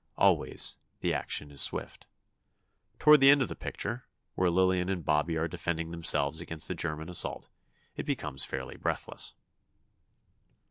Always, 0.17 0.77
the 1.01 1.13
action 1.13 1.51
is 1.51 1.61
swift. 1.61 2.07
Toward 2.97 3.21
the 3.21 3.29
end 3.29 3.43
of 3.43 3.49
the 3.49 3.55
picture, 3.55 4.07
where 4.33 4.49
Lillian 4.49 4.89
and 4.89 5.05
Bobby 5.05 5.37
are 5.37 5.47
defending 5.47 5.91
themselves 5.91 6.41
against 6.41 6.71
a 6.71 6.73
German 6.73 7.07
assault, 7.07 7.51
it 7.95 8.07
becomes 8.07 8.43
fairly 8.43 8.77
breathless. 8.77 9.35